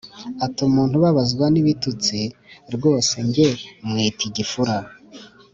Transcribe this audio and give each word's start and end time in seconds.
ati 0.45 0.59
“umuntu 0.69 0.93
ubabazwa 0.99 1.45
n’ibitutsi 1.53 2.19
rwose 2.75 3.13
njye 3.27 3.49
mwita 3.87 4.21
igifura! 4.29 4.75